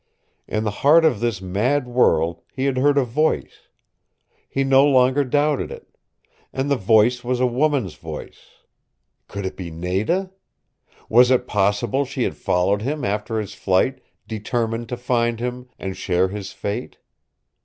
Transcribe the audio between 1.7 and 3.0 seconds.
world he had heard